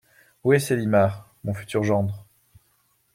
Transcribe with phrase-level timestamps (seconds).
[0.43, 1.31] Où est Célimare…
[1.43, 2.25] mon futur gendre?